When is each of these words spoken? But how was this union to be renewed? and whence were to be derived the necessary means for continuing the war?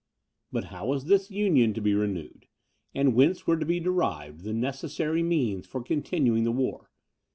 But 0.51 0.63
how 0.73 0.87
was 0.87 1.05
this 1.05 1.29
union 1.29 1.75
to 1.75 1.79
be 1.79 1.93
renewed? 1.93 2.47
and 2.95 3.13
whence 3.13 3.45
were 3.45 3.57
to 3.57 3.65
be 3.67 3.79
derived 3.79 4.41
the 4.41 4.51
necessary 4.51 5.21
means 5.21 5.67
for 5.67 5.83
continuing 5.83 6.43
the 6.43 6.51
war? 6.51 6.89